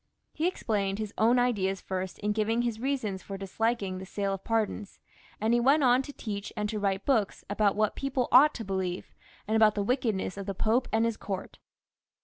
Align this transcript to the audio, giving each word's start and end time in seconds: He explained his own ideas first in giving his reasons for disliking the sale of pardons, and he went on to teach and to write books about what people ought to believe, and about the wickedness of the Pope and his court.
He 0.33 0.47
explained 0.47 0.97
his 0.97 1.13
own 1.19 1.37
ideas 1.37 1.79
first 1.79 2.17
in 2.17 2.31
giving 2.31 2.63
his 2.63 2.79
reasons 2.79 3.21
for 3.21 3.37
disliking 3.37 3.99
the 3.99 4.05
sale 4.07 4.33
of 4.33 4.43
pardons, 4.43 4.99
and 5.39 5.53
he 5.53 5.59
went 5.59 5.83
on 5.83 6.01
to 6.01 6.11
teach 6.11 6.51
and 6.57 6.67
to 6.69 6.79
write 6.79 7.05
books 7.05 7.45
about 7.51 7.75
what 7.75 7.95
people 7.95 8.27
ought 8.31 8.55
to 8.55 8.65
believe, 8.65 9.11
and 9.47 9.55
about 9.55 9.75
the 9.75 9.83
wickedness 9.83 10.37
of 10.37 10.47
the 10.47 10.55
Pope 10.55 10.87
and 10.91 11.05
his 11.05 11.17
court. 11.17 11.59